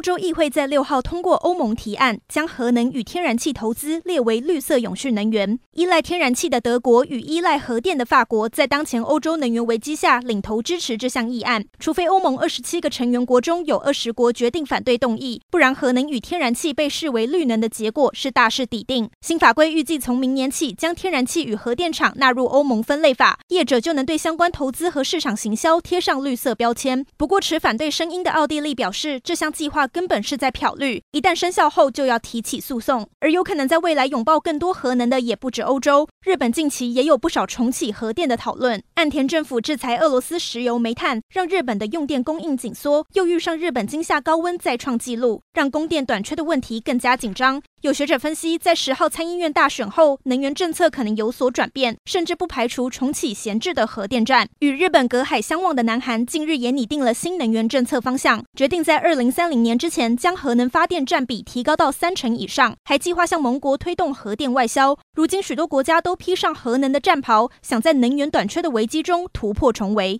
[0.00, 5.58] 欧洲议会在六号通过欧盟提案，将核能与天然气投资列为绿色永续能源。
[5.74, 11.66] 依赖天然气的德国与依赖核电的法国，在当前欧洲能源危机下，领头支持这项议案。
[11.78, 19.10] 除非欧盟二十七个成员国中有二十国决定反对动议，不然核能与天然气被视为绿能的结果是大势已定。
[19.20, 27.04] 新法规预计从明年起，将天然气与核电厂纳入欧盟分类法，业者就能对相关投资和市场行销贴上绿色标签。
[27.18, 29.89] 不过，持反对声音的奥地利表示，这项计划。
[29.92, 33.08] 根本是在漂绿，一旦生效后就要提起诉讼。
[33.20, 38.82] 而有可能在未来拥抱更多核能的也不止欧洲，日本近期也有不少重启核电的讨论。
[38.94, 47.62] 岸田政府制裁俄罗斯石油煤炭，让日本的用电供应紧缩，又遇上日本今夏高温再创纪录，让供电短缺的问题更加紧张。
[47.82, 54.46] 有学者分析，在十号参议院大选后，能源政策可能有所转变，甚至不排除重启闲置的核电站。
[54.58, 64.98] 与日本隔海相望的南韩近日也拟定了新能源政策方向，决定在二零三零年之前将核能发电占比提高到三成以上，还计划向盟国推动核电外销。
[65.14, 70.18] 如今许多国家都披上核能的战袍，想在能源短缺的危机中突破重围。